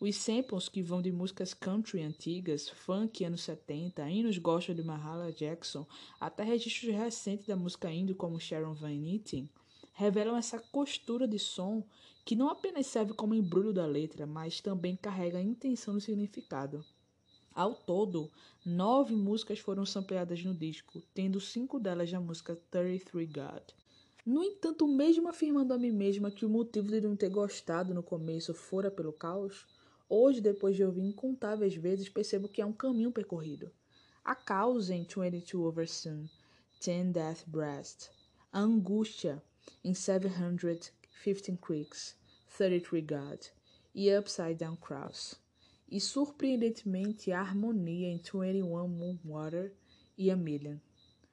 Os 0.00 0.14
samples 0.14 0.68
que 0.68 0.80
vão 0.80 1.02
de 1.02 1.10
músicas 1.10 1.52
country 1.52 2.02
antigas, 2.02 2.68
funk 2.68 3.24
anos 3.24 3.40
70, 3.40 4.08
hinos 4.08 4.38
gospel 4.38 4.72
de 4.72 4.84
Mahalia 4.84 5.32
Jackson, 5.32 5.84
até 6.20 6.44
registros 6.44 6.94
recentes 6.94 7.48
da 7.48 7.56
música 7.56 7.90
indie 7.90 8.14
como 8.14 8.38
Sharon 8.38 8.74
Van 8.74 8.92
Eaton, 8.92 9.48
revelam 9.94 10.36
essa 10.36 10.60
costura 10.60 11.26
de 11.26 11.36
som 11.40 11.82
que 12.24 12.36
não 12.36 12.48
apenas 12.48 12.86
serve 12.86 13.12
como 13.12 13.34
embrulho 13.34 13.72
da 13.72 13.86
letra, 13.86 14.24
mas 14.24 14.60
também 14.60 14.94
carrega 14.94 15.38
a 15.38 15.42
intenção 15.42 15.94
do 15.94 16.00
significado. 16.00 16.84
Ao 17.52 17.74
todo, 17.74 18.30
nove 18.64 19.16
músicas 19.16 19.58
foram 19.58 19.84
sampleadas 19.84 20.44
no 20.44 20.54
disco, 20.54 21.02
tendo 21.12 21.40
cinco 21.40 21.80
delas 21.80 22.08
da 22.08 22.20
música 22.20 22.54
33 22.70 23.28
God. 23.32 23.62
No 24.24 24.44
entanto, 24.44 24.86
mesmo 24.86 25.28
afirmando 25.28 25.74
a 25.74 25.78
mim 25.78 25.90
mesma 25.90 26.30
que 26.30 26.46
o 26.46 26.48
motivo 26.48 26.88
de 26.88 27.00
não 27.00 27.16
ter 27.16 27.30
gostado 27.30 27.92
no 27.92 28.02
começo 28.02 28.54
fora 28.54 28.92
pelo 28.92 29.12
caos, 29.12 29.66
hoje, 30.08 30.40
depois 30.40 30.76
de 30.76 30.84
ouvir 30.84 31.02
incontáveis 31.02 31.74
vezes, 31.74 32.08
percebo 32.08 32.48
que 32.48 32.62
é 32.62 32.66
um 32.66 32.72
caminho 32.72 33.12
percorrido. 33.12 33.70
A 34.24 34.34
causa 34.34 34.94
em 34.94 35.04
22 35.04 35.54
Over 35.54 35.88
Soon, 35.88 36.26
Ten 36.80 37.10
Death 37.10 37.44
Breast, 37.46 38.10
a 38.52 38.60
angústia 38.60 39.42
em 39.84 39.94
715 39.94 41.56
Creeks, 41.56 42.16
33 42.56 43.04
God 43.04 43.40
e 43.94 44.16
Upside 44.16 44.54
Down 44.54 44.76
Cross 44.76 45.40
e 45.90 46.00
surpreendentemente 46.00 47.32
a 47.32 47.40
harmonia 47.40 48.08
em 48.08 48.18
21 48.18 48.88
Moon 48.88 49.18
Water 49.24 49.74
e 50.16 50.30
A 50.30 50.36
Million. 50.36 50.76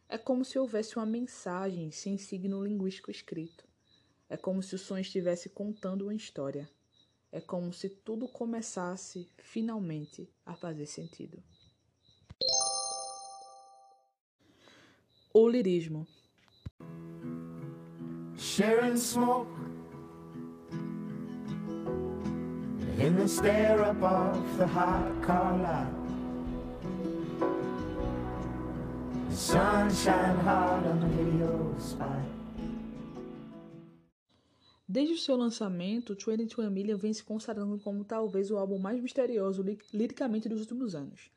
É 0.08 0.18
como 0.18 0.46
se 0.46 0.58
houvesse 0.58 0.96
uma 0.96 1.06
mensagem 1.06 1.92
sem 1.92 2.18
signo 2.18 2.64
linguístico 2.64 3.12
escrito. 3.12 3.66
É 4.30 4.38
como 4.38 4.64
se 4.64 4.76
o 4.76 4.80
som 4.80 4.98
estivesse 4.98 5.50
contando 5.50 6.04
uma 6.04 6.14
história. 6.14 6.70
É 7.36 7.42
como 7.42 7.74
se 7.74 7.90
tudo 7.90 8.30
começasse 8.30 9.30
finalmente 9.38 10.34
a 10.46 10.56
fazer 10.56 10.86
sentido. 10.86 11.44
O 15.34 15.46
lirismo. 15.50 16.08
Sharing 18.38 18.96
smoke 18.96 19.52
in 22.98 23.18
the 23.18 23.28
stare 23.28 23.82
up 23.82 24.02
of 24.02 24.58
the 24.58 24.66
hot 24.66 25.22
car 25.22 25.58
light. 25.58 25.94
Sunshine 29.30 30.38
hard 30.38 30.88
on 30.88 31.02
the 31.02 31.08
video 31.08 31.76
spot. 31.80 32.35
Desde 34.96 35.14
o 35.14 35.18
seu 35.18 35.36
lançamento, 35.36 36.16
22 36.16 36.72
Million 36.72 36.96
vem 36.96 37.12
se 37.12 37.22
consagrando 37.22 37.78
como 37.80 38.06
talvez 38.06 38.50
o 38.50 38.58
álbum 38.58 38.80
mais 38.80 38.98
misterioso 38.98 39.62
liricamente 39.94 40.48
dos 40.48 40.62
últimos 40.62 40.96
anos. 40.96 41.30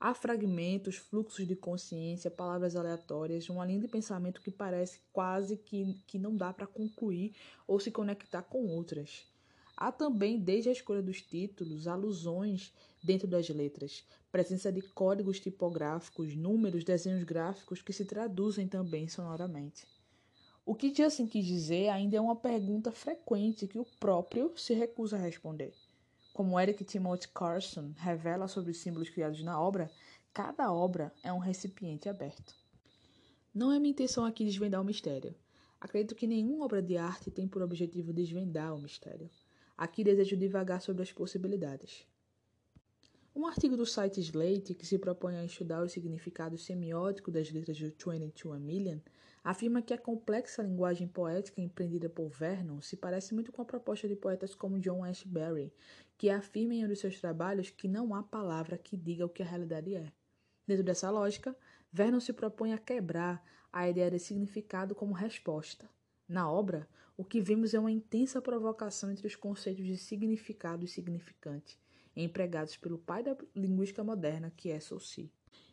Há 0.00 0.14
fragmentos, 0.14 0.96
fluxos 0.96 1.46
de 1.46 1.54
consciência, 1.54 2.30
palavras 2.30 2.74
aleatórias, 2.74 3.50
uma 3.50 3.66
linha 3.66 3.80
de 3.80 3.86
pensamento 3.86 4.40
que 4.40 4.50
parece 4.50 4.98
quase 5.12 5.58
que, 5.58 5.94
que 6.06 6.18
não 6.18 6.34
dá 6.34 6.54
para 6.54 6.66
concluir 6.66 7.34
ou 7.66 7.78
se 7.78 7.90
conectar 7.90 8.44
com 8.44 8.66
outras. 8.68 9.26
Há 9.76 9.92
também, 9.92 10.40
desde 10.40 10.70
a 10.70 10.72
escolha 10.72 11.02
dos 11.02 11.20
títulos, 11.20 11.86
alusões 11.86 12.72
dentro 13.02 13.28
das 13.28 13.46
letras, 13.50 14.06
presença 14.30 14.72
de 14.72 14.80
códigos 14.80 15.38
tipográficos, 15.38 16.34
números, 16.34 16.82
desenhos 16.82 17.24
gráficos 17.24 17.82
que 17.82 17.92
se 17.92 18.06
traduzem 18.06 18.66
também 18.66 19.06
sonoramente. 19.06 19.86
O 20.64 20.74
que 20.74 20.94
Justin 20.94 21.26
quis 21.26 21.44
dizer 21.44 21.88
ainda 21.88 22.16
é 22.16 22.20
uma 22.20 22.36
pergunta 22.36 22.92
frequente 22.92 23.66
que 23.66 23.78
o 23.78 23.86
próprio 23.98 24.52
se 24.56 24.74
recusa 24.74 25.16
a 25.16 25.20
responder. 25.20 25.74
Como 26.32 26.58
Eric 26.58 26.84
Timothy 26.84 27.28
Carson 27.28 27.92
revela 27.96 28.48
sobre 28.48 28.70
os 28.70 28.78
símbolos 28.78 29.10
criados 29.10 29.42
na 29.42 29.60
obra, 29.60 29.90
Cada 30.34 30.72
obra 30.72 31.12
é 31.22 31.30
um 31.30 31.38
recipiente 31.38 32.08
aberto. 32.08 32.56
Não 33.54 33.70
é 33.70 33.78
minha 33.78 33.90
intenção 33.90 34.24
aqui 34.24 34.46
desvendar 34.46 34.80
o 34.80 34.84
mistério. 34.84 35.34
Acredito 35.78 36.14
que 36.14 36.26
nenhuma 36.26 36.64
obra 36.64 36.80
de 36.80 36.96
arte 36.96 37.30
tem 37.30 37.46
por 37.46 37.60
objetivo 37.60 38.14
desvendar 38.14 38.74
o 38.74 38.80
mistério. 38.80 39.28
Aqui 39.76 40.02
desejo 40.02 40.34
divagar 40.34 40.80
sobre 40.80 41.02
as 41.02 41.12
possibilidades. 41.12 42.06
Um 43.36 43.46
artigo 43.46 43.76
do 43.76 43.84
site 43.84 44.20
Slate, 44.20 44.72
que 44.72 44.86
se 44.86 44.98
propõe 44.98 45.36
a 45.36 45.44
estudar 45.44 45.82
o 45.82 45.88
significado 45.88 46.56
semiótico 46.56 47.30
das 47.30 47.50
letras 47.50 47.78
do 47.78 47.88
22 47.88 48.56
A 48.56 48.58
Million, 48.58 49.00
afirma 49.42 49.82
que 49.82 49.92
a 49.92 49.98
complexa 49.98 50.62
linguagem 50.62 51.08
poética 51.08 51.60
empreendida 51.60 52.08
por 52.08 52.28
Vernon 52.28 52.80
se 52.80 52.96
parece 52.96 53.34
muito 53.34 53.50
com 53.50 53.60
a 53.60 53.64
proposta 53.64 54.06
de 54.06 54.14
poetas 54.14 54.54
como 54.54 54.78
John 54.78 55.04
Ashbery, 55.04 55.72
que 56.16 56.30
afirma 56.30 56.74
em 56.74 56.84
um 56.84 56.88
dos 56.88 57.00
seus 57.00 57.20
trabalhos 57.20 57.70
que 57.70 57.88
não 57.88 58.14
há 58.14 58.22
palavra 58.22 58.78
que 58.78 58.96
diga 58.96 59.26
o 59.26 59.28
que 59.28 59.42
a 59.42 59.46
realidade 59.46 59.94
é. 59.94 60.12
Dentro 60.66 60.84
dessa 60.84 61.10
lógica, 61.10 61.56
Vernon 61.92 62.20
se 62.20 62.32
propõe 62.32 62.72
a 62.72 62.78
quebrar 62.78 63.44
a 63.72 63.88
ideia 63.88 64.10
de 64.10 64.18
significado 64.18 64.94
como 64.94 65.12
resposta. 65.12 65.88
Na 66.28 66.50
obra, 66.50 66.88
o 67.16 67.24
que 67.24 67.40
vemos 67.40 67.74
é 67.74 67.78
uma 67.78 67.90
intensa 67.90 68.40
provocação 68.40 69.10
entre 69.10 69.26
os 69.26 69.34
conceitos 69.34 69.84
de 69.84 69.96
significado 69.96 70.84
e 70.84 70.88
significante, 70.88 71.78
empregados 72.14 72.76
pelo 72.76 72.98
pai 72.98 73.22
da 73.22 73.36
linguística 73.54 74.04
moderna, 74.04 74.52
que 74.56 74.70
é 74.70 74.78
Saussure. 74.78 75.30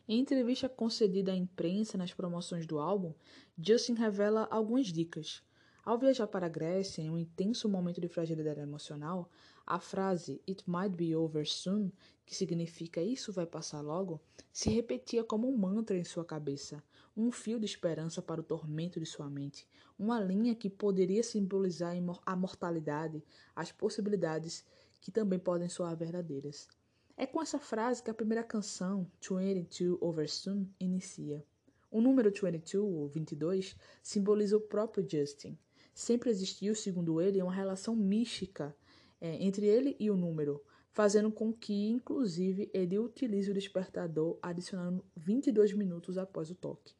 Em 0.08 0.18
entrevista 0.18 0.68
concedida 0.68 1.32
à 1.32 1.36
imprensa 1.36 1.96
nas 1.96 2.12
promoções 2.12 2.66
do 2.66 2.78
álbum, 2.78 3.14
Justin 3.56 3.94
revela 3.94 4.48
algumas 4.50 4.86
dicas. 4.86 5.42
Ao 5.84 5.98
viajar 5.98 6.26
para 6.26 6.46
a 6.46 6.48
Grécia, 6.48 7.00
em 7.00 7.08
um 7.08 7.18
intenso 7.18 7.68
momento 7.68 8.00
de 8.00 8.08
fragilidade 8.08 8.60
emocional, 8.60 9.30
a 9.66 9.78
frase 9.78 10.42
It 10.48 10.64
might 10.68 10.94
be 10.94 11.14
over 11.14 11.46
soon, 11.46 11.90
que 12.26 12.34
significa 12.34 13.00
isso 13.00 13.32
vai 13.32 13.46
passar 13.46 13.80
logo, 13.80 14.20
se 14.52 14.68
repetia 14.68 15.24
como 15.24 15.48
um 15.48 15.56
mantra 15.56 15.96
em 15.96 16.04
sua 16.04 16.24
cabeça, 16.24 16.82
um 17.16 17.30
fio 17.30 17.58
de 17.58 17.66
esperança 17.66 18.20
para 18.20 18.40
o 18.40 18.44
tormento 18.44 18.98
de 19.00 19.06
sua 19.06 19.30
mente, 19.30 19.66
uma 19.98 20.20
linha 20.20 20.54
que 20.54 20.68
poderia 20.68 21.22
simbolizar 21.22 21.94
a 22.26 22.36
mortalidade, 22.36 23.22
as 23.54 23.72
possibilidades 23.72 24.64
que 25.00 25.10
também 25.10 25.38
podem 25.38 25.68
soar 25.68 25.96
verdadeiras. 25.96 26.68
É 27.16 27.26
com 27.26 27.42
essa 27.42 27.58
frase 27.58 28.02
que 28.02 28.10
a 28.10 28.14
primeira 28.14 28.42
canção, 28.42 29.06
22 29.20 29.98
Over 30.00 30.30
Soon, 30.30 30.66
inicia. 30.78 31.44
O 31.90 32.00
número 32.00 32.30
22, 32.30 32.74
ou 32.74 33.08
22, 33.08 33.76
simboliza 34.02 34.56
o 34.56 34.60
próprio 34.60 35.06
Justin. 35.08 35.58
Sempre 35.92 36.30
existiu, 36.30 36.74
segundo 36.74 37.20
ele, 37.20 37.42
uma 37.42 37.52
relação 37.52 37.94
mística 37.96 38.74
é, 39.20 39.42
entre 39.44 39.66
ele 39.66 39.96
e 39.98 40.10
o 40.10 40.16
número, 40.16 40.62
fazendo 40.92 41.30
com 41.30 41.52
que, 41.52 41.88
inclusive, 41.88 42.70
ele 42.72 42.98
utilize 42.98 43.50
o 43.50 43.54
despertador 43.54 44.38
adicionando 44.40 45.04
22 45.16 45.72
minutos 45.72 46.16
após 46.16 46.50
o 46.50 46.54
toque. 46.54 46.94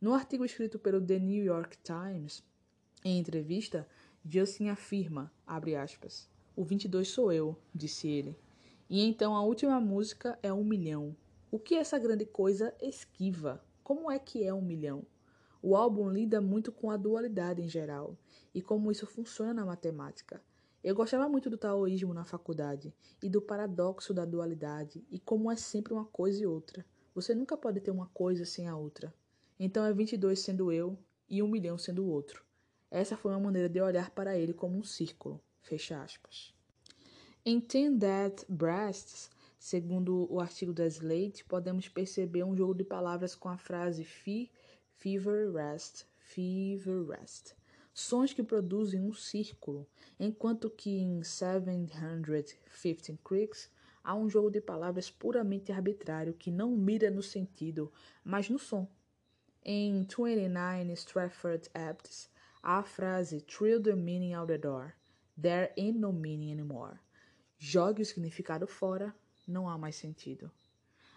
No 0.00 0.14
artigo 0.14 0.44
escrito 0.44 0.78
pelo 0.78 1.00
The 1.00 1.18
New 1.18 1.44
York 1.44 1.76
Times, 1.82 2.42
em 3.04 3.18
entrevista, 3.18 3.86
Justin 4.24 4.68
afirma, 4.68 5.32
abre 5.46 5.76
aspas, 5.76 6.28
o 6.56 6.64
22 6.64 7.08
sou 7.08 7.32
eu, 7.32 7.56
disse 7.74 8.08
ele. 8.08 8.36
E 8.90 9.04
então 9.04 9.36
a 9.36 9.42
última 9.44 9.80
música 9.80 10.36
é 10.42 10.52
um 10.52 10.64
milhão. 10.64 11.16
O 11.48 11.60
que 11.60 11.76
essa 11.76 11.96
grande 11.96 12.26
coisa 12.26 12.74
esquiva? 12.82 13.64
Como 13.84 14.10
é 14.10 14.18
que 14.18 14.42
é 14.42 14.52
um 14.52 14.60
milhão? 14.60 15.06
O 15.62 15.76
álbum 15.76 16.10
lida 16.10 16.40
muito 16.40 16.72
com 16.72 16.90
a 16.90 16.96
dualidade 16.96 17.62
em 17.62 17.68
geral 17.68 18.18
e 18.52 18.60
como 18.60 18.90
isso 18.90 19.06
funciona 19.06 19.54
na 19.54 19.64
matemática. 19.64 20.42
Eu 20.82 20.96
gostava 20.96 21.28
muito 21.28 21.48
do 21.48 21.56
taoísmo 21.56 22.12
na 22.12 22.24
faculdade 22.24 22.92
e 23.22 23.28
do 23.28 23.40
paradoxo 23.40 24.12
da 24.12 24.24
dualidade 24.24 25.06
e 25.08 25.20
como 25.20 25.52
é 25.52 25.54
sempre 25.54 25.92
uma 25.92 26.06
coisa 26.06 26.42
e 26.42 26.46
outra. 26.46 26.84
Você 27.14 27.32
nunca 27.32 27.56
pode 27.56 27.78
ter 27.78 27.92
uma 27.92 28.08
coisa 28.08 28.44
sem 28.44 28.66
a 28.66 28.76
outra. 28.76 29.14
Então 29.56 29.84
é 29.84 29.92
22 29.92 30.40
sendo 30.40 30.72
eu 30.72 30.98
e 31.28 31.40
um 31.40 31.48
milhão 31.48 31.78
sendo 31.78 32.02
o 32.02 32.08
outro. 32.08 32.44
Essa 32.90 33.16
foi 33.16 33.30
uma 33.30 33.38
maneira 33.38 33.68
de 33.68 33.80
olhar 33.80 34.10
para 34.10 34.36
ele 34.36 34.52
como 34.52 34.76
um 34.76 34.82
círculo. 34.82 35.40
Fecha 35.60 36.02
aspas. 36.02 36.52
Em 37.44 37.60
Ten 37.60 37.96
Dead 37.96 38.44
Breasts, 38.48 39.30
segundo 39.58 40.26
o 40.30 40.40
artigo 40.40 40.72
da 40.72 40.86
Slate, 40.86 41.44
podemos 41.44 41.88
perceber 41.88 42.44
um 42.44 42.56
jogo 42.56 42.74
de 42.74 42.84
palavras 42.84 43.34
com 43.34 43.48
a 43.48 43.56
frase 43.56 44.04
Fever, 44.04 45.52
Rest, 45.52 46.04
Fever, 46.18 47.06
Rest 47.06 47.54
sons 47.92 48.32
que 48.32 48.42
produzem 48.42 49.00
um 49.00 49.12
círculo, 49.12 49.86
enquanto 50.18 50.70
que 50.70 50.98
em 50.98 51.22
715 51.22 53.18
Creeks 53.22 53.70
há 54.02 54.14
um 54.14 54.28
jogo 54.28 54.50
de 54.50 54.60
palavras 54.60 55.10
puramente 55.10 55.70
arbitrário 55.70 56.32
que 56.32 56.50
não 56.50 56.70
mira 56.70 57.10
no 57.10 57.22
sentido, 57.22 57.92
mas 58.24 58.48
no 58.48 58.58
som. 58.58 58.88
Em 59.62 60.06
29 60.06 60.92
Stratford 60.94 61.68
Apts, 61.74 62.30
há 62.62 62.78
a 62.78 62.82
frase 62.82 63.42
Trill 63.42 63.82
the 63.82 63.94
meaning 63.94 64.32
out 64.32 64.48
the 64.48 64.56
door. 64.56 64.94
There 65.40 65.72
ain't 65.76 65.98
no 65.98 66.12
meaning 66.12 66.52
anymore. 66.52 66.98
Jogue 67.62 68.00
o 68.00 68.06
significado 68.06 68.66
fora, 68.66 69.14
não 69.46 69.68
há 69.68 69.76
mais 69.76 69.94
sentido. 69.94 70.50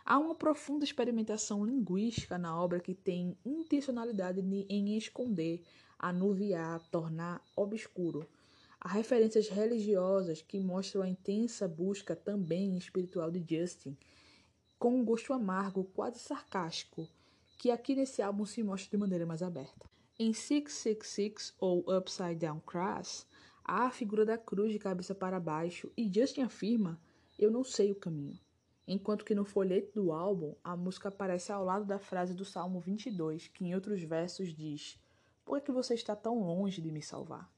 Há 0.05 0.19
uma 0.19 0.35
profunda 0.35 0.83
experimentação 0.83 1.63
linguística 1.63 2.37
na 2.37 2.61
obra 2.61 2.81
que 2.81 2.93
tem 2.93 3.37
intencionalidade 3.45 4.41
em 4.67 4.97
esconder 4.97 5.63
anuviar, 5.97 6.81
tornar 6.91 7.41
obscuro. 7.55 8.27
Há 8.77 8.89
referências 8.89 9.47
religiosas 9.47 10.41
que 10.41 10.59
mostram 10.59 11.03
a 11.03 11.07
intensa 11.07 11.65
busca 11.65 12.13
também 12.13 12.77
espiritual 12.77 13.31
de 13.31 13.39
Justin, 13.39 13.95
com 14.77 14.99
um 14.99 15.05
gosto 15.05 15.31
amargo, 15.31 15.85
quase 15.95 16.19
sarcástico, 16.19 17.07
que 17.57 17.71
aqui 17.71 17.95
nesse 17.95 18.21
álbum 18.21 18.45
se 18.45 18.61
mostra 18.61 18.91
de 18.91 18.97
maneira 18.97 19.25
mais 19.25 19.41
aberta. 19.41 19.89
Em 20.19 20.33
666 20.33 21.53
ou 21.57 21.85
Upside 21.87 22.35
Down 22.35 22.59
Cross, 22.65 23.25
há 23.63 23.85
a 23.85 23.91
figura 23.91 24.25
da 24.25 24.37
cruz 24.37 24.71
de 24.71 24.79
cabeça 24.79 25.15
para 25.15 25.39
baixo 25.39 25.91
e 25.95 26.11
Justin 26.13 26.41
afirma: 26.41 26.99
Eu 27.37 27.49
não 27.49 27.63
sei 27.63 27.91
o 27.91 27.95
caminho. 27.95 28.39
Enquanto 28.87 29.23
que 29.23 29.33
no 29.33 29.45
folheto 29.45 29.93
do 29.93 30.11
álbum, 30.11 30.55
a 30.63 30.75
música 30.75 31.09
aparece 31.09 31.51
ao 31.51 31.63
lado 31.63 31.85
da 31.85 31.99
frase 31.99 32.33
do 32.33 32.43
Salmo 32.43 32.79
22, 32.79 33.47
que 33.47 33.63
em 33.63 33.73
outros 33.73 34.03
versos 34.03 34.53
diz: 34.53 34.99
por 35.45 35.59
que 35.59 35.71
você 35.71 35.93
está 35.93 36.15
tão 36.15 36.39
longe 36.39 36.81
de 36.81 36.91
me 36.91 37.01
salvar? 37.01 37.51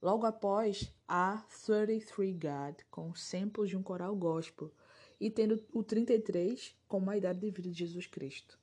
Logo 0.00 0.24
após, 0.24 0.92
há 1.06 1.44
33 1.66 2.34
God, 2.34 2.80
com 2.90 3.14
samples 3.14 3.68
de 3.68 3.76
um 3.76 3.82
coral 3.82 4.16
gospel, 4.16 4.72
e 5.20 5.30
tendo 5.30 5.62
o 5.72 5.82
33 5.82 6.74
como 6.86 7.10
a 7.10 7.16
idade 7.16 7.40
de 7.40 7.50
vida 7.50 7.68
de 7.68 7.78
Jesus 7.78 8.06
Cristo. 8.06 8.58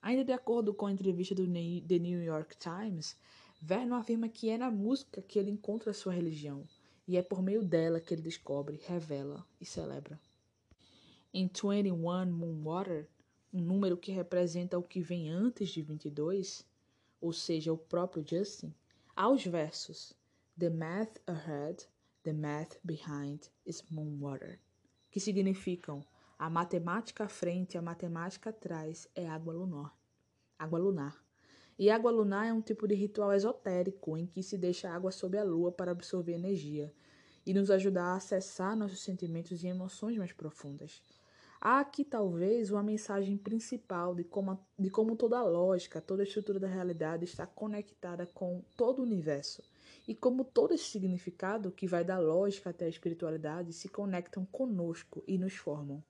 Ainda 0.00 0.24
de 0.24 0.32
acordo 0.32 0.72
com 0.72 0.86
a 0.86 0.92
entrevista 0.92 1.34
do 1.34 1.44
The 1.44 1.98
New 1.98 2.22
York 2.22 2.56
Times, 2.56 3.16
Vernon 3.60 3.96
afirma 3.96 4.28
que 4.28 4.48
é 4.48 4.56
na 4.56 4.70
música 4.70 5.20
que 5.20 5.38
ele 5.38 5.50
encontra 5.50 5.92
sua 5.92 6.12
religião, 6.12 6.66
e 7.06 7.16
é 7.16 7.22
por 7.22 7.42
meio 7.42 7.64
dela 7.64 8.00
que 8.00 8.14
ele 8.14 8.22
descobre, 8.22 8.80
revela 8.86 9.44
e 9.60 9.64
celebra. 9.64 10.20
Em 11.32 11.46
21 11.46 11.94
Moonwater, 12.30 13.08
um 13.52 13.60
número 13.60 13.96
que 13.96 14.12
representa 14.12 14.78
o 14.78 14.82
que 14.82 15.00
vem 15.00 15.30
antes 15.30 15.70
de 15.70 15.82
22, 15.82 16.66
ou 17.20 17.32
seja, 17.32 17.72
o 17.72 17.78
próprio 17.78 18.24
Justin, 18.26 18.72
aos 19.16 19.44
versos 19.44 20.14
The 20.58 20.70
math 20.70 21.18
ahead, 21.26 21.86
the 22.24 22.32
math 22.32 22.78
behind 22.84 23.48
is 23.64 23.82
moonwater, 23.90 24.58
que 25.10 25.20
significam 25.20 26.04
a 26.38 26.48
matemática 26.48 27.24
à 27.24 27.28
frente 27.28 27.76
a 27.76 27.82
matemática 27.82 28.50
atrás 28.50 29.08
é 29.14 29.28
água 29.28 29.52
lunar. 29.52 29.96
Água 30.58 30.78
lunar. 30.78 31.27
E 31.78 31.90
água 31.90 32.10
lunar 32.10 32.48
é 32.48 32.52
um 32.52 32.60
tipo 32.60 32.88
de 32.88 32.94
ritual 32.96 33.32
esotérico 33.32 34.16
em 34.16 34.26
que 34.26 34.42
se 34.42 34.58
deixa 34.58 34.90
água 34.90 35.12
sob 35.12 35.38
a 35.38 35.44
lua 35.44 35.70
para 35.70 35.92
absorver 35.92 36.32
energia 36.32 36.92
e 37.46 37.54
nos 37.54 37.70
ajudar 37.70 38.06
a 38.06 38.16
acessar 38.16 38.76
nossos 38.76 39.00
sentimentos 39.00 39.62
e 39.62 39.68
emoções 39.68 40.18
mais 40.18 40.32
profundas. 40.32 41.00
Há 41.60 41.80
aqui 41.80 42.04
talvez 42.04 42.70
uma 42.72 42.82
mensagem 42.82 43.36
principal 43.36 44.14
de 44.14 44.24
como, 44.24 44.58
de 44.76 44.90
como 44.90 45.14
toda 45.14 45.38
a 45.38 45.42
lógica, 45.44 46.00
toda 46.00 46.22
a 46.22 46.26
estrutura 46.26 46.58
da 46.58 46.66
realidade 46.66 47.24
está 47.24 47.46
conectada 47.46 48.26
com 48.26 48.60
todo 48.76 48.98
o 48.98 49.02
universo 49.02 49.62
e 50.06 50.14
como 50.14 50.44
todo 50.44 50.74
esse 50.74 50.84
significado 50.84 51.70
que 51.70 51.86
vai 51.86 52.04
da 52.04 52.18
lógica 52.18 52.70
até 52.70 52.86
a 52.86 52.88
espiritualidade 52.88 53.72
se 53.72 53.88
conectam 53.88 54.44
conosco 54.46 55.22
e 55.26 55.38
nos 55.38 55.54
formam. 55.54 56.02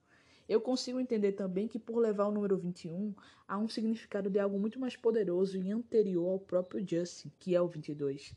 Eu 0.49 0.59
consigo 0.59 0.99
entender 0.99 1.33
também 1.33 1.67
que 1.67 1.77
por 1.77 1.99
levar 1.99 2.25
o 2.25 2.31
número 2.31 2.57
21 2.57 3.13
há 3.47 3.55
um 3.59 3.69
significado 3.69 4.31
de 4.31 4.39
algo 4.39 4.57
muito 4.57 4.79
mais 4.79 4.95
poderoso 4.95 5.59
e 5.59 5.71
anterior 5.71 6.27
ao 6.27 6.39
próprio 6.39 6.83
Justin, 6.83 7.31
que 7.39 7.53
é 7.53 7.61
o 7.61 7.67
22, 7.67 8.33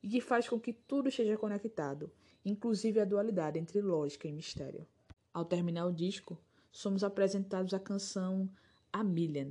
e 0.00 0.08
que 0.08 0.20
faz 0.20 0.48
com 0.48 0.60
que 0.60 0.72
tudo 0.72 1.08
esteja 1.08 1.36
conectado, 1.36 2.08
inclusive 2.44 3.00
a 3.00 3.04
dualidade 3.04 3.58
entre 3.58 3.80
lógica 3.80 4.28
e 4.28 4.32
mistério. 4.32 4.86
Ao 5.34 5.44
terminar 5.44 5.86
o 5.86 5.92
disco, 5.92 6.38
somos 6.70 7.02
apresentados 7.02 7.74
a 7.74 7.80
canção 7.80 8.48
A 8.92 9.02
Million, 9.02 9.50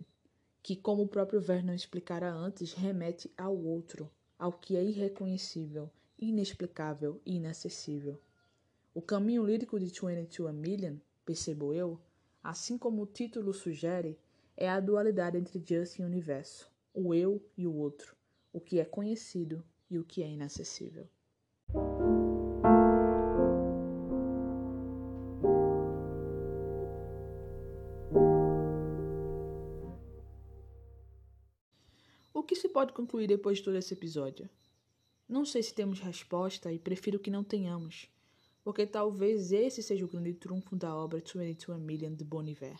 que, 0.64 0.78
como 0.78 1.04
o 1.04 1.08
próprio 1.10 1.42
Vernon 1.42 1.74
explicara 1.74 2.32
antes, 2.34 2.72
remete 2.72 3.30
ao 3.38 3.58
outro, 3.58 4.10
ao 4.40 4.54
que 4.54 4.78
é 4.78 4.84
irreconhecível, 4.84 5.92
inexplicável 6.18 7.20
e 7.26 7.36
inacessível. 7.36 8.18
O 8.94 9.02
caminho 9.02 9.46
lírico 9.46 9.78
de 9.78 9.88
22 9.88 10.40
A 10.48 10.54
Million, 10.54 10.96
percebo 11.26 11.74
eu, 11.74 12.00
assim 12.44 12.78
como 12.78 13.02
o 13.02 13.08
título 13.08 13.52
sugere, 13.52 14.20
é 14.56 14.70
a 14.70 14.80
dualidade 14.80 15.38
entre 15.38 15.60
Just 15.60 15.98
e 15.98 16.04
universo, 16.04 16.72
o 16.94 17.14
eu 17.14 17.44
e 17.58 17.66
o 17.66 17.74
outro, 17.74 18.16
o 18.54 18.62
que 18.62 18.80
é 18.80 18.86
conhecido 18.86 19.64
e 19.90 19.98
o 19.98 20.04
que 20.04 20.22
é 20.24 20.30
inacessível. 20.30 21.10
O 32.34 32.44
que 32.44 32.56
se 32.56 32.70
pode 32.70 32.94
concluir 32.94 33.28
depois 33.28 33.58
de 33.58 33.64
todo 33.64 33.76
esse 33.76 33.94
episódio? 33.94 34.48
Não 35.28 35.44
sei 35.44 35.64
se 35.64 35.74
temos 35.74 36.00
resposta 36.00 36.72
e 36.72 36.78
prefiro 36.78 37.20
que 37.20 37.32
não 37.32 37.44
tenhamos, 37.44 38.08
porque 38.66 38.88
talvez 38.88 39.52
esse 39.52 39.84
seja 39.84 40.04
o 40.04 40.08
grande 40.08 40.34
trunfo 40.34 40.76
da 40.76 40.94
obra 40.96 41.20
22 41.20 41.80
Million 41.80 42.16
de 42.16 42.24
Bon 42.24 42.44
Iver. 42.44 42.76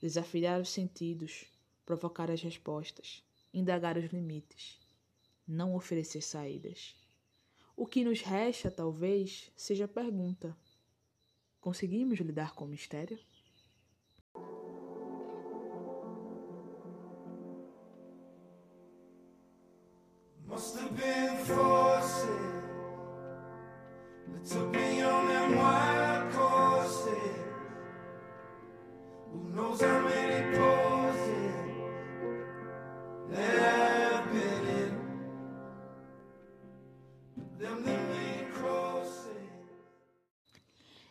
Desafiar 0.00 0.60
os 0.60 0.68
sentidos, 0.68 1.44
provocar 1.84 2.30
as 2.30 2.40
respostas, 2.40 3.20
indagar 3.52 3.98
os 3.98 4.12
limites, 4.12 4.78
não 5.46 5.74
oferecer 5.74 6.22
saídas. 6.22 6.94
O 7.76 7.84
que 7.84 8.04
nos 8.04 8.20
resta, 8.20 8.70
talvez, 8.70 9.50
seja 9.56 9.86
a 9.86 9.88
pergunta: 9.88 10.56
conseguimos 11.60 12.20
lidar 12.20 12.54
com 12.54 12.64
o 12.64 12.68
mistério? 12.68 13.18
Must 20.46 20.78
have 20.78 20.94
been 20.94 21.44
forces 21.44 21.85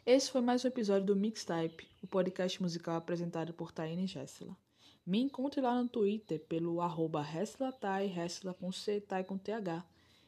Esse 0.05 0.29
foi 0.29 0.41
mais 0.41 0.63
um 0.63 0.67
episódio 0.67 1.07
do 1.07 1.15
Mixtype, 1.15 1.87
o 2.03 2.05
podcast 2.05 2.61
musical 2.61 2.95
apresentado 2.95 3.53
por 3.53 3.71
Taine 3.71 4.05
Gessela. 4.05 4.55
Me 5.03 5.19
encontre 5.19 5.59
lá 5.59 5.81
no 5.81 5.89
Twitter 5.89 6.39
pelo 6.41 6.79
arroba 6.79 7.25
Hesselatai, 7.25 8.13
Hessela 8.15 8.53
com 8.53 8.71
C, 8.71 9.01
Tai 9.01 9.23
com 9.23 9.35
TH, 9.35 9.83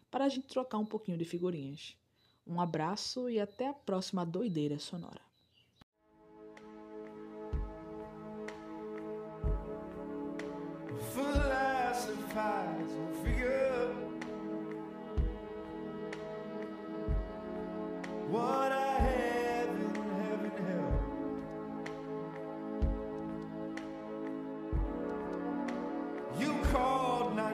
para 0.10 0.26
a 0.26 0.30
gente 0.30 0.48
trocar 0.48 0.80
um 0.80 0.86
pouquinho 0.86 1.18
de 1.18 1.26
figurinhas. 1.26 1.96
Um 2.48 2.60
abraço 2.60 3.30
e 3.30 3.40
até 3.40 3.68
a 3.68 3.74
próxima 3.74 4.26
doideira 4.26 4.80
sonora. 4.80 5.22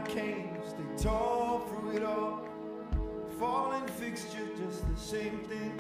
Came, 0.07 0.57
stay 0.67 1.03
tall 1.03 1.59
through 1.69 1.97
it 1.97 2.03
all. 2.03 2.47
Falling 3.39 3.87
fixture, 3.87 4.47
just 4.57 4.87
the 4.89 4.99
same 4.99 5.39
thing. 5.49 5.79